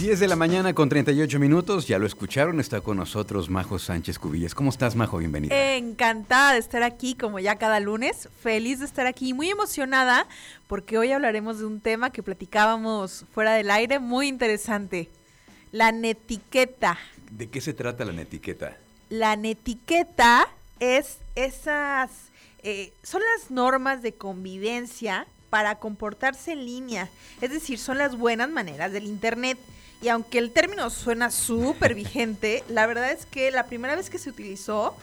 [0.00, 4.18] 10 de la mañana con 38 minutos, ya lo escucharon, está con nosotros Majo Sánchez
[4.18, 4.54] Cubillas.
[4.54, 5.18] ¿Cómo estás, Majo?
[5.18, 5.74] Bienvenida.
[5.74, 10.26] Encantada de estar aquí, como ya cada lunes, feliz de estar aquí, muy emocionada,
[10.68, 15.10] porque hoy hablaremos de un tema que platicábamos fuera del aire, muy interesante,
[15.70, 16.96] la netiqueta.
[17.30, 18.78] ¿De qué se trata la netiqueta?
[19.10, 20.48] La netiqueta
[20.78, 22.10] es esas,
[22.62, 27.10] eh, son las normas de convivencia para comportarse en línea,
[27.42, 29.58] es decir, son las buenas maneras del Internet.
[30.02, 34.18] Y aunque el término suena súper vigente, la verdad es que la primera vez que
[34.18, 34.96] se utilizó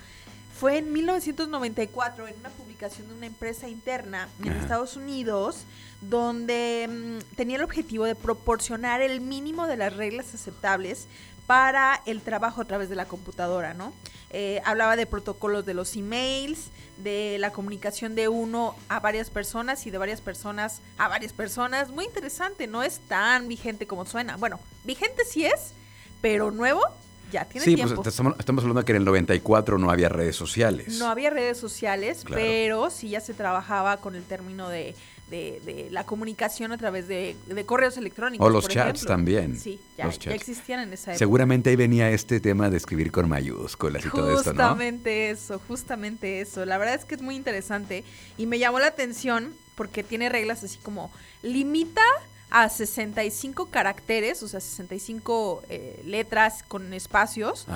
[0.60, 5.66] fue en 1994 en una publicación de una empresa interna en Estados Unidos
[6.02, 11.06] donde mm, tenía el objetivo de proporcionar el mínimo de las reglas aceptables
[11.48, 13.94] para el trabajo a través de la computadora, ¿no?
[14.30, 19.88] Eh, hablaba de protocolos de los emails, de la comunicación de uno a varias personas
[19.88, 21.90] y de varias personas a varias personas.
[21.90, 24.36] Muy interesante, no es tan vigente como suena.
[24.36, 25.74] Bueno, vigente sí es,
[26.22, 26.82] pero nuevo
[27.32, 27.96] ya tiene sí, tiempo.
[27.96, 31.00] pues estamos, estamos, hablando que en el 94 no había redes sociales.
[31.00, 34.96] No había redes sociales, pero sí ya se trabajaba con el término de
[35.30, 38.46] de, la comunicación a través de, correos electrónicos.
[38.46, 39.60] O los chats también.
[39.60, 41.20] Sí, ya, existían en esa época.
[41.20, 44.64] Seguramente ahí venía este tema de escribir con mayúsculas y todo esto, ¿no?
[44.64, 46.66] Justamente eso, justamente eso.
[46.66, 48.04] La verdad es que es muy interesante
[48.38, 51.12] y me llamó la atención porque tiene reglas así como
[51.44, 52.02] limita
[52.50, 57.68] a 65 caracteres, o sea, 65 eh, letras con espacios,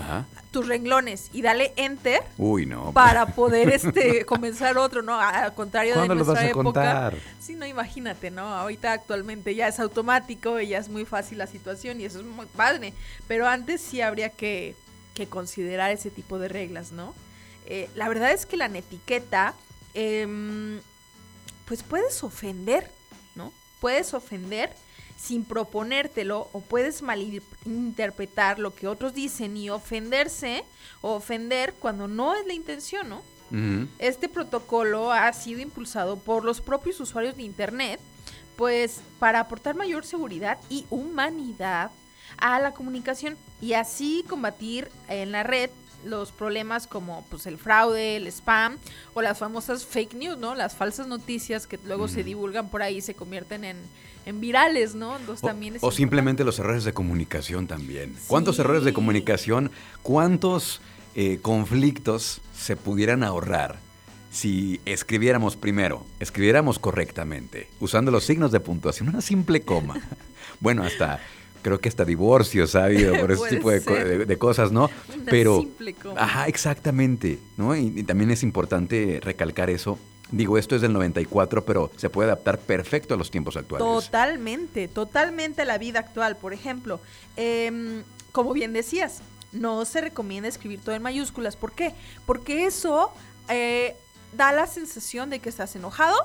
[0.52, 2.23] tus renglones y dale enter.
[2.38, 2.94] Uy, no.
[2.94, 5.19] Para poder este comenzar otro, ¿no?
[5.19, 6.64] Al contrario de nuestra vas a época.
[6.64, 7.17] Contar?
[7.39, 8.47] Sí, no, imagínate, ¿no?
[8.55, 12.25] Ahorita actualmente ya es automático y ya es muy fácil la situación y eso es
[12.25, 12.94] muy padre.
[13.27, 14.75] Pero antes sí habría que,
[15.30, 17.14] considerar ese tipo de reglas, ¿no?
[17.67, 19.53] Eh, la verdad es que la etiqueta,
[19.94, 20.80] em,
[21.67, 22.89] pues puedes ofender
[23.82, 24.72] puedes ofender
[25.18, 30.64] sin proponértelo o puedes malinterpretar lo que otros dicen y ofenderse
[31.02, 33.22] o ofender cuando no es la intención, ¿no?
[34.00, 38.00] Este protocolo ha sido impulsado por los propios usuarios de Internet,
[38.55, 41.92] pues para aportar mayor seguridad y humanidad
[42.38, 45.70] a la comunicación y así combatir en la red
[46.06, 48.78] los problemas como pues el fraude, el spam
[49.14, 50.56] o las famosas fake news, ¿no?
[50.56, 53.78] Las falsas noticias que luego se divulgan por ahí y se convierten en,
[54.40, 55.17] virales, ¿no?
[55.17, 58.16] Entonces, o, también o simplemente los errores de comunicación también.
[58.28, 59.72] ¿Cuántos errores de comunicación,
[60.04, 60.80] cuántos
[61.16, 63.80] eh, conflictos se pudieran ahorrar
[64.32, 70.00] si escribiéramos primero, escribiéramos correctamente, usando los signos de puntuación, una simple coma?
[70.61, 71.20] bueno, hasta
[71.61, 74.89] creo que hasta divorcios ha habido por ese tipo de, cosas, ¿no?
[75.26, 75.66] Pero,
[76.17, 77.76] ajá, exactamente, ¿no?
[77.76, 79.98] Y, también es importante recalcar eso.
[80.32, 83.86] Digo, esto es del 94, pero se puede adaptar perfecto a los tiempos actuales.
[83.86, 86.38] Totalmente, totalmente a la vida actual.
[86.38, 87.02] Por ejemplo,
[87.36, 91.58] em, como bien decías, no se recomienda escribir todo en mayúsculas.
[91.58, 91.93] ¿Por qué?
[92.26, 93.11] Porque eso
[93.49, 93.95] eh,
[94.32, 96.16] da la sensación de que estás enojado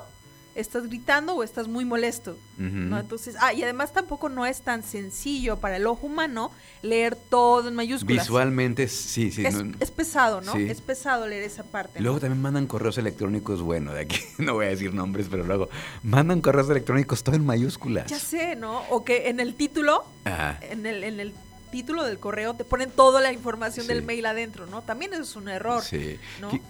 [0.57, 2.99] estás gritando o estás muy molesto, ¿no?
[2.99, 6.51] Entonces, ah, y además tampoco no es tan sencillo para el ojo humano
[6.81, 8.25] leer todo en mayúsculas.
[8.25, 9.43] Visualmente, sí, sí.
[9.45, 10.55] Es, pesado, ¿no?
[10.55, 12.01] Es pesado leer esa parte.
[12.01, 15.69] Luego también mandan correos electrónicos, bueno, de aquí no voy a decir nombres, pero luego
[16.03, 18.07] mandan correos electrónicos todo en mayúsculas.
[18.09, 18.81] Ya sé, ¿no?
[18.89, 21.33] O que en el título, en el, en el
[21.71, 24.81] título del correo te ponen toda la información del mail adentro, ¿no?
[24.81, 25.83] También es un error.
[25.83, 26.19] Sí.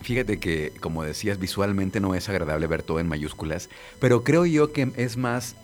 [0.01, 3.69] Fíjate que, como decías, visualmente no es agradable ver todo en mayúsculas,
[3.99, 5.55] pero creo yo que es más,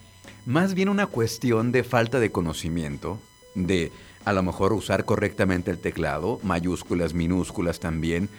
[0.45, 3.19] más bien una cuestión de falta de conocimiento,
[3.55, 3.91] de
[4.25, 8.29] a lo mejor usar correctamente el teclado, mayúsculas, minúsculas también,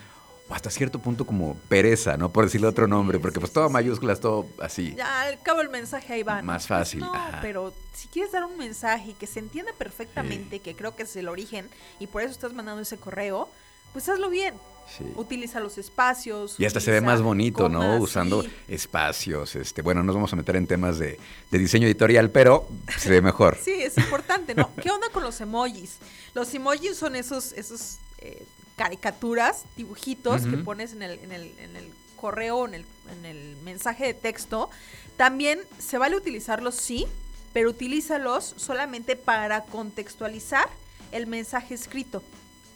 [0.49, 2.31] o hasta cierto punto como pereza, ¿no?
[2.31, 4.95] Por decirle otro nombre, porque pues todo mayúsculas, todo así.
[4.95, 6.43] Ya, al cabo el mensaje ahí va.
[6.43, 7.01] Más fácil.
[7.01, 11.05] no, pero si quieres dar un mensaje y que se entienda perfectamente, que creo que
[11.05, 11.69] es el origen,
[11.99, 13.49] y por eso estás mandando ese correo,
[13.93, 14.55] pues hazlo bien.
[14.99, 15.05] Sí.
[15.17, 16.57] Utiliza los espacios.
[16.61, 17.97] Y hasta se ve más bonito, ¿no?
[17.97, 19.57] Usando espacios.
[19.57, 21.19] Este, bueno, no nos vamos a meter en temas de,
[21.51, 22.69] diseño editorial, pero
[22.99, 23.57] se ve mejor.
[23.63, 24.71] sí, es importante, ¿no?
[24.83, 25.97] ¿Qué onda con los emojis?
[26.35, 28.45] Los emojis son esos, esos eh,
[28.77, 33.57] caricaturas, dibujitos que pones en el, en el, en el correo, en el, en el
[33.65, 34.71] mensaje de texto.
[35.17, 37.07] También se vale utilizarlos, sí,
[37.53, 40.69] pero utilízalos solamente para contextualizar
[41.13, 42.23] el mensaje escrito.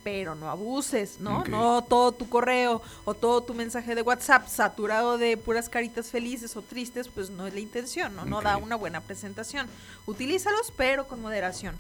[0.05, 1.45] Pero no abuses, ¿no?
[1.45, 6.57] No todo tu correo o todo tu mensaje de WhatsApp saturado de puras caritas felices
[6.57, 8.25] o tristes, pues no es la intención, ¿no?
[8.25, 9.67] No da una buena presentación.
[10.07, 11.77] Utilízalos, pero con moderación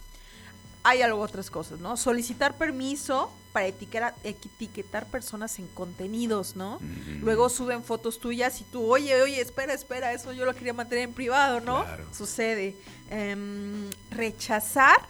[0.82, 1.96] hay algo otras cosas, ¿no?
[1.96, 6.78] Solicitar permiso para etiquetar, etiquetar personas en contenidos, ¿no?
[7.20, 11.04] Luego suben fotos tuyas y tú, oye, oye, espera, espera, eso yo lo quería mantener
[11.04, 11.84] en privado, ¿no?
[12.12, 12.76] Sucede.
[13.10, 15.00] Em, rechazar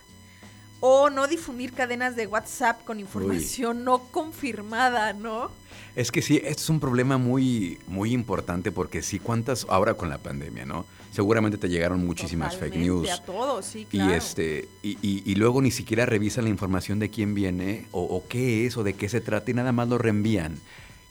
[0.80, 5.50] O no difundir cadenas de WhatsApp con información no confirmada, ¿no?
[5.96, 10.08] Es que sí, este es un problema muy, muy importante porque sí, cuántas, ahora con
[10.08, 10.86] la pandemia, ¿no?
[11.10, 13.10] Seguramente te llegaron muchísimas fake news.
[13.10, 14.12] A todos, sí, claro.
[14.12, 18.28] Y, este, y, y, luego ni siquiera revisan la información de quién viene o, o,
[18.28, 20.60] qué es o de qué se trata y nada más lo reenvían.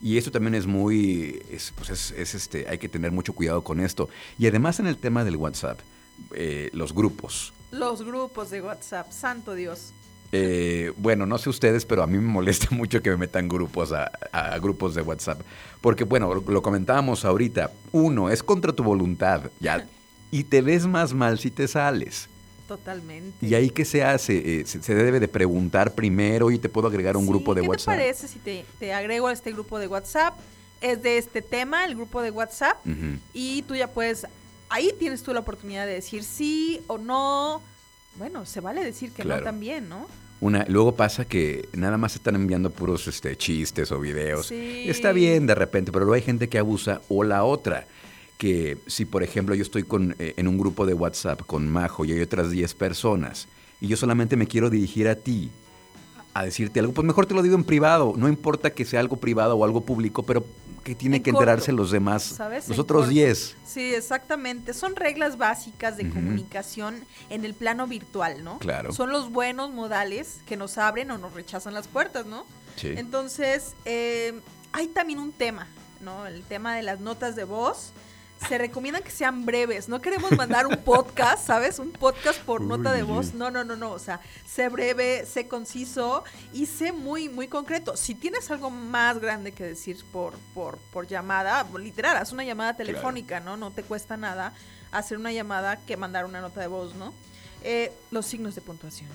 [0.00, 3.64] Y esto también es muy, es, pues es, es, este, hay que tener mucho cuidado
[3.64, 4.08] con esto.
[4.38, 5.80] Y además en el tema del WhatsApp,
[6.34, 7.52] eh, los grupos.
[7.70, 9.92] Los grupos de WhatsApp, santo Dios.
[10.30, 13.92] Eh, bueno, no sé ustedes, pero a mí me molesta mucho que me metan grupos
[13.92, 15.40] a, a, grupos de WhatsApp.
[15.80, 17.72] Porque, bueno, lo, comentábamos ahorita.
[17.92, 19.86] Uno, es contra tu voluntad, ¿ya?
[20.30, 22.28] Y te ves más mal si te sales.
[22.66, 23.46] Totalmente.
[23.46, 24.60] ¿Y ahí qué se hace?
[24.60, 27.62] Eh, se, se, debe de preguntar primero y te puedo agregar un sí, grupo de
[27.62, 27.94] ¿qué WhatsApp.
[27.94, 30.34] ¿Qué te parece si te, te, agrego a este grupo de WhatsApp?
[30.82, 32.76] Es de este tema, el grupo de WhatsApp.
[32.86, 33.18] Uh -huh.
[33.32, 34.26] Y tú ya puedes,
[34.68, 37.62] ahí tienes tú la oportunidad de decir sí o no.
[38.16, 39.40] Bueno, se vale decir que claro.
[39.40, 40.06] no también, ¿no?
[40.40, 44.46] Una, luego pasa que nada más están enviando puros este, chistes o videos.
[44.46, 44.84] Sí.
[44.86, 47.00] Está bien de repente, pero luego hay gente que abusa.
[47.08, 47.86] O la otra,
[48.38, 52.04] que si por ejemplo yo estoy con, eh, en un grupo de WhatsApp con Majo
[52.04, 53.48] y hay otras 10 personas
[53.80, 55.50] y yo solamente me quiero dirigir a ti
[56.34, 59.16] a decirte algo, pues mejor te lo digo en privado, no importa que sea algo
[59.16, 60.44] privado o algo público, pero
[60.88, 62.66] que tiene en que corto, enterarse los demás, ¿sabes?
[62.68, 63.10] los en otros corto.
[63.12, 63.56] 10.
[63.66, 64.72] Sí, exactamente.
[64.72, 66.14] Son reglas básicas de uh -huh.
[66.14, 68.58] comunicación en el plano virtual, ¿no?
[68.58, 68.92] Claro.
[68.92, 72.46] Son los buenos modales que nos abren o nos rechazan las puertas, ¿no?
[72.76, 72.94] Sí.
[72.96, 74.40] Entonces, eh,
[74.72, 75.66] hay también un tema,
[76.00, 76.26] ¿no?
[76.26, 77.92] El tema de las notas de voz
[78.46, 79.88] se recomiendan que sean breves.
[79.88, 81.78] No queremos mandar un podcast, ¿sabes?
[81.78, 83.34] Un podcast por nota de voz.
[83.34, 83.92] No, no, no, no.
[83.92, 87.96] O sea, sé breve, sé conciso y sé muy, muy concreto.
[87.96, 92.74] Si tienes algo más grande que decir por, por, por llamada, literal, haz una llamada
[92.74, 93.56] telefónica, claro.
[93.56, 93.68] ¿no?
[93.68, 94.52] No te cuesta nada
[94.92, 97.12] hacer una llamada que mandar una nota de voz, ¿no?
[97.62, 99.10] Eh, los signos de puntuación.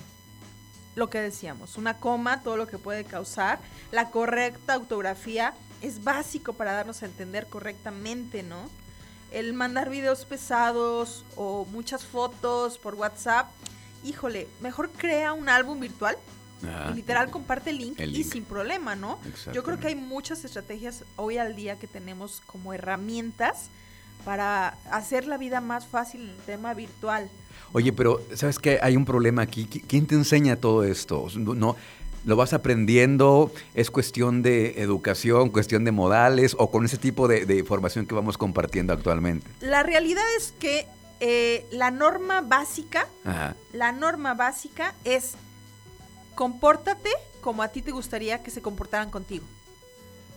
[0.94, 3.58] Lo que decíamos, una coma, todo lo que puede causar.
[3.90, 8.70] La correcta ortografía es básico para darnos a entender correctamente, ¿no?
[9.34, 13.50] El mandar videos pesados o muchas fotos por WhatsApp,
[14.04, 16.16] híjole, mejor crea un álbum virtual.
[16.66, 19.18] Ah, y literal comparte el link, el link, y sin problema, ¿no?
[19.52, 23.68] Yo creo que hay muchas estrategias hoy al día que tenemos como herramientas
[24.24, 27.28] para hacer la vida más fácil en el tema virtual.
[27.72, 28.78] Oye, pero ¿sabes qué?
[28.80, 29.66] Hay un problema aquí.
[29.66, 31.26] ¿Quién te enseña todo esto?
[31.36, 31.76] No,
[32.24, 37.46] lo vas aprendiendo, es cuestión de educación, cuestión de modales o con ese tipo de,
[37.46, 39.46] de información que vamos compartiendo actualmente?
[39.60, 40.86] La realidad es que
[41.20, 43.54] eh, la norma básica, Ajá.
[43.72, 45.34] la norma básica es
[46.34, 47.10] compórtate
[47.40, 49.44] como a ti te gustaría que se comportaran contigo.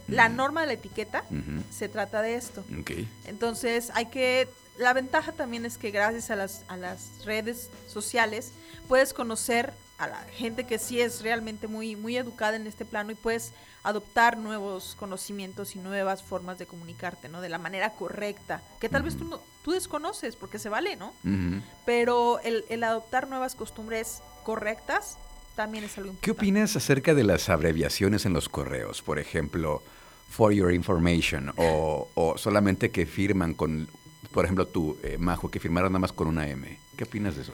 [0.07, 1.63] La norma de la etiqueta uh -huh.
[1.69, 2.63] se trata de esto.
[2.79, 3.09] Okay.
[3.25, 4.47] Entonces hay que
[4.77, 8.51] la ventaja también es que gracias a las, a las redes sociales
[8.87, 13.11] puedes conocer a la gente que sí es realmente muy, muy educada en este plano
[13.11, 13.51] y puedes
[13.83, 17.41] adoptar nuevos conocimientos y nuevas formas de comunicarte, ¿no?
[17.41, 19.07] De la manera correcta, que tal uh -huh.
[19.07, 21.13] vez tú, no, tú desconoces, porque se vale, ¿no?
[21.23, 21.61] Uh -huh.
[21.85, 25.17] Pero el, el, adoptar nuevas costumbres correctas
[25.55, 26.25] también es algo importante.
[26.25, 29.01] ¿Qué opinas acerca de las abreviaciones en los correos?
[29.01, 29.81] Por ejemplo,
[30.29, 33.87] for your information, o, o solamente que firman con,
[34.31, 36.77] por ejemplo, tú, eh, Majo, que firmaron nada más con una M.
[36.97, 37.53] ¿Qué opinas de eso?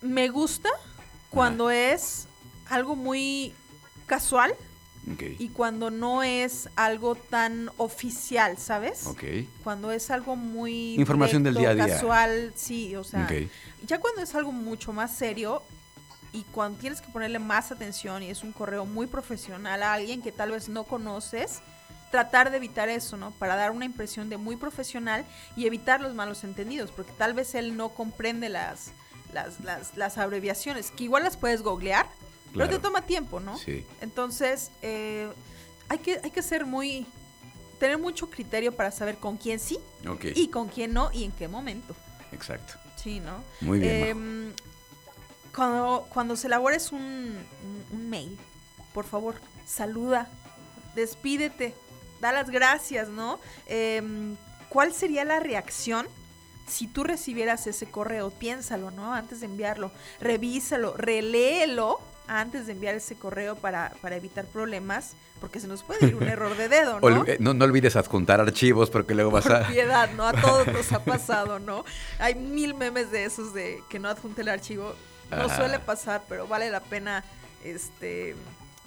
[0.00, 0.68] Me gusta
[1.34, 1.74] cuando ah.
[1.74, 2.26] es
[2.68, 3.54] algo muy
[4.06, 4.54] casual
[5.12, 5.36] okay.
[5.38, 9.06] y cuando no es algo tan oficial, ¿sabes?
[9.06, 9.48] Okay.
[9.62, 13.50] Cuando es algo muy información directo, del día a día, casual, sí, o sea, okay.
[13.86, 15.62] ya cuando es algo mucho más serio
[16.32, 20.22] y cuando tienes que ponerle más atención y es un correo muy profesional a alguien
[20.22, 21.60] que tal vez no conoces,
[22.10, 23.30] tratar de evitar eso, ¿no?
[23.32, 25.24] Para dar una impresión de muy profesional
[25.56, 28.92] y evitar los malos entendidos, porque tal vez él no comprende las
[29.34, 32.06] las, las, las abreviaciones, que igual las puedes googlear,
[32.52, 32.70] claro.
[32.70, 33.58] pero te toma tiempo, ¿no?
[33.58, 33.84] Sí.
[34.00, 35.28] Entonces, eh,
[35.88, 37.06] hay, que, hay que ser muy,
[37.78, 40.32] tener mucho criterio para saber con quién sí okay.
[40.34, 41.94] y con quién no y en qué momento.
[42.32, 42.74] Exacto.
[42.96, 43.42] Sí, ¿no?
[43.60, 43.92] Muy bien.
[43.92, 44.52] Eh,
[45.54, 48.38] cuando, cuando se elabores un, un, un mail,
[48.94, 49.34] por favor,
[49.66, 50.28] saluda,
[50.94, 51.74] despídete,
[52.20, 53.38] da las gracias, ¿no?
[53.66, 54.02] Eh,
[54.68, 56.08] ¿Cuál sería la reacción?
[56.66, 59.14] Si tú recibieras ese correo, piénsalo, ¿no?
[59.14, 59.90] Antes de enviarlo,
[60.20, 66.06] revísalo, reléelo antes de enviar ese correo para, para evitar problemas, porque se nos puede
[66.06, 67.06] ir un error de dedo, ¿no?
[67.06, 69.66] Ol no, no, olvides adjuntar archivos porque luego vas Por a...
[69.66, 70.26] piedad, ¿no?
[70.26, 71.84] A todos nos ha pasado, ¿no?
[72.18, 74.94] Hay mil memes de esos de que no adjunte el archivo.
[75.30, 75.56] No ah.
[75.56, 77.24] suele pasar, pero vale la pena
[77.62, 78.36] este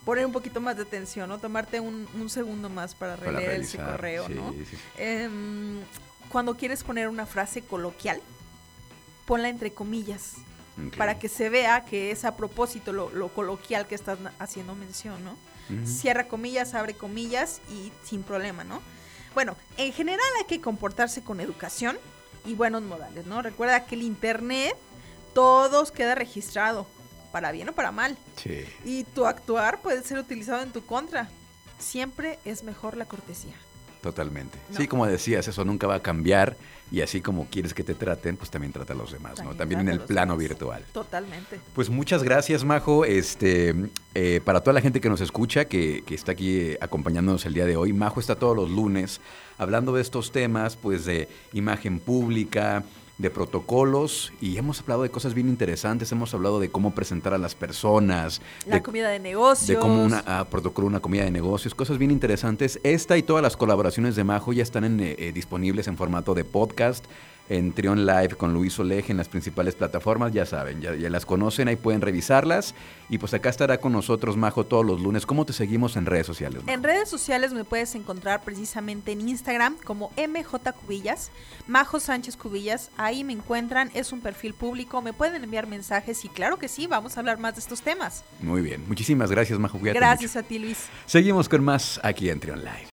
[0.06, 1.38] poner un poquito más de atención, ¿no?
[1.38, 4.54] Tomarte un, un segundo más para releer ese correo, sí, ¿no?
[4.54, 4.78] Sí.
[4.98, 5.30] Eh,
[6.30, 8.22] cuando quieres poner una frase coloquial,
[9.26, 10.34] ponla entre comillas.
[10.96, 15.24] Para que se vea que es a propósito lo, lo coloquial que estás haciendo mención,
[15.24, 15.36] ¿no?
[15.88, 18.80] Cierra comillas, abre comillas y sin problema, ¿no?
[19.34, 21.98] Bueno, en general hay que comportarse con educación
[22.46, 23.42] y buenos modales, ¿no?
[23.42, 24.76] Recuerda que el Internet,
[25.34, 26.88] todo queda registrado,
[27.32, 28.18] para bien o para mal.
[28.36, 28.64] Sí.
[28.86, 31.30] Y tu actuar puede ser utilizado en tu contra.
[31.80, 33.56] Siempre es mejor la cortesía.
[34.02, 34.58] Totalmente.
[34.72, 34.78] No.
[34.78, 36.56] Sí, como decías, eso nunca va a cambiar
[36.90, 39.50] y así como quieres que te traten, pues también trata a los demás, ¿no?
[39.56, 40.50] También También en el plano demás.
[40.50, 40.84] virtual.
[40.94, 41.60] Totalmente.
[41.76, 43.04] Pues muchas gracias, Majo.
[43.04, 43.76] Este,
[44.16, 47.54] eh, para toda la gente que nos escucha, que, que está aquí eh, acompañándonos el
[47.54, 49.20] día de hoy, Majo está todos los lunes
[49.58, 52.84] hablando de estos temas, pues de imagen pública,
[53.18, 56.12] de protocolos y hemos hablado de cosas bien interesantes.
[56.12, 59.68] Hemos hablado de cómo presentar a las personas, La de, comida de negocios.
[59.68, 62.80] de cómo una, ah, protocolo una comida de negocios, cosas bien interesantes.
[62.84, 66.36] Esta y todas las colaboraciones de Majo ya están en, eh, eh, disponibles en formato
[66.36, 67.06] de podcast
[67.50, 71.26] en Trion Live con Luis Oleje en las principales plataformas, ya saben, ya, ya las
[71.26, 72.76] conocen, ahí pueden revisarlas.
[73.10, 75.26] Y pues acá estará con nosotros Majo todos los lunes.
[75.26, 76.62] ¿Cómo te seguimos en redes sociales?
[76.64, 76.74] Majo?
[76.74, 81.32] En redes sociales me puedes encontrar precisamente en Instagram como MJ Cubillas,
[81.68, 86.30] Majo Sánchez Cubillas, ahí me encuentran, es un perfil público, me pueden enviar mensajes y
[86.30, 88.24] claro que sí, vamos a hablar más de estos temas.
[88.42, 89.80] Muy bien, muchísimas gracias Majo.
[89.80, 90.46] cuídate Gracias mucho.
[90.46, 90.88] a ti Luis.
[91.06, 92.86] Seguimos con más aquí en Trion Live.